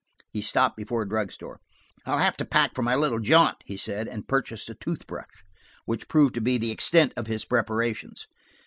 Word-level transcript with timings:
He 0.31 0.41
stopped 0.41 0.77
before 0.77 1.03
a 1.03 1.07
drug 1.07 1.31
store. 1.31 1.59
"I'll 2.07 2.17
have 2.17 2.35
to 2.37 2.43
pack 2.43 2.73
for 2.73 2.81
my 2.81 2.95
little 2.95 3.19
jaunt," 3.19 3.57
he 3.65 3.77
said, 3.77 4.07
and 4.07 4.27
purchased 4.27 4.67
a 4.67 4.73
tooth 4.73 5.05
brush, 5.05 5.43
which 5.85 6.07
proved 6.07 6.33
to 6.33 6.41
be 6.41 6.57
the 6.57 6.71
extent 6.71 7.13
of 7.15 7.27
his 7.27 7.45
preparations. 7.45 8.25